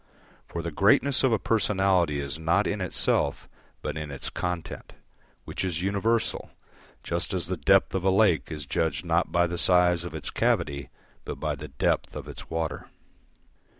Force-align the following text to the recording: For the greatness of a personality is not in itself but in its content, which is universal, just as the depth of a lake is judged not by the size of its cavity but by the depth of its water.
For 0.47 0.63
the 0.63 0.71
greatness 0.71 1.23
of 1.23 1.31
a 1.31 1.37
personality 1.37 2.19
is 2.19 2.39
not 2.39 2.65
in 2.65 2.81
itself 2.81 3.47
but 3.83 3.97
in 3.99 4.09
its 4.09 4.31
content, 4.31 4.93
which 5.45 5.63
is 5.63 5.83
universal, 5.83 6.49
just 7.03 7.35
as 7.35 7.45
the 7.45 7.55
depth 7.55 7.93
of 7.93 8.03
a 8.03 8.09
lake 8.09 8.51
is 8.51 8.65
judged 8.65 9.05
not 9.05 9.31
by 9.31 9.45
the 9.45 9.59
size 9.59 10.03
of 10.03 10.15
its 10.15 10.31
cavity 10.31 10.89
but 11.23 11.35
by 11.35 11.53
the 11.53 11.67
depth 11.67 12.15
of 12.15 12.27
its 12.27 12.49
water. 12.49 12.89